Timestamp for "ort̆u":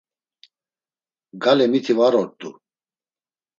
2.21-2.49